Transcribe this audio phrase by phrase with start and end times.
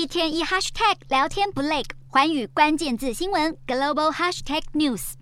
[0.00, 5.12] 一天一 hashtag 聊天不累，寰宇关键字新闻 global hashtag news。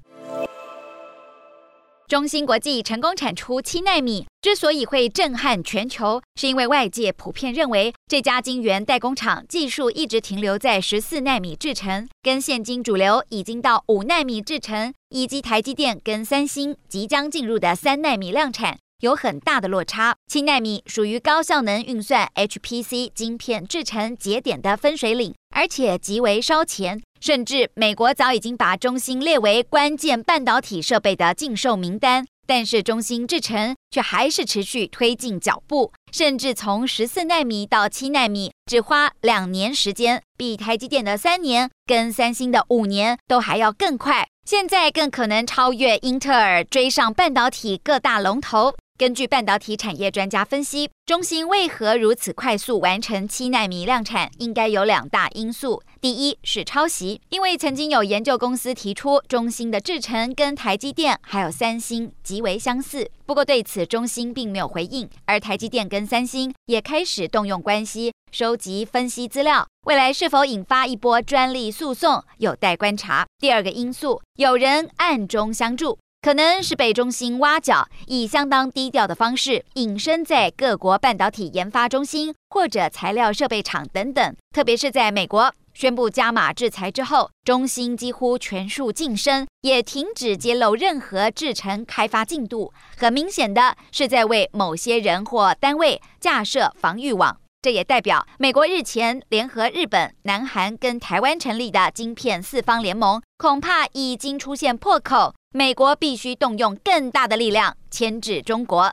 [2.07, 20.17] 中芯国际成功产出七纳米，之所以会震撼全球，是因为外界普遍认为这家晶圆代工厂技术一直停留在十四纳米制程，跟现今主流已经到五纳米制程，以及台积电跟三星即将进入的三纳米量产有很大的落差。
[20.27, 27.01] 七纳米属于高效能运算 HPC 晶片制成节点的分水岭，而且极为烧钱。
[27.21, 48.75] 甚至美国早已经把中芯列为关键半导体设备的禁售名单，但是中芯制程却还是持续推进脚步，甚至从十四纳米到七纳米只花两年时间，比台积电的三年跟三星的五年都还要更快，现在更可能超越英特尔，追上半导体各大龙头。
[48.99, 55.81] 根据半导体产业专家分析，中芯为何如此快速完成七纳米量产，应该有两大因素。
[56.01, 73.25] 第一是抄袭，因为曾经有研究公司提出中芯的制程跟台积电还有三星极为相似，不过对此中芯并没有回应，而台积电跟三星也开始动用关系收集分析资料，未来是否引发一波专利诉讼，有待观察。
[73.39, 75.97] 第二个因素，有人暗中相助。
[76.21, 84.35] 可能是被中芯挖角，以相当低调的方式隐身在各国半导体研发中心或者材料设备厂等等。
[84.53, 92.73] 特别是在美国宣布加码制裁之后，中芯几乎全数晋升，也停止揭露任何制程开发进度。
[92.97, 97.39] 很明显的是在为某些人或单位架设防御网。
[97.63, 105.35] 这也代表美国日前联合日本、南韩跟台湾成立的晶片四方联盟，恐怕已经出现破口。
[105.51, 108.93] 美国必须动用更大的力量牵制中国。